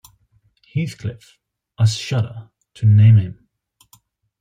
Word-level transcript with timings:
Heathcliff— 0.73 1.37
I 1.77 1.85
shudder 1.85 2.49
to 2.73 2.85
name 2.87 3.17
him! 3.17 3.49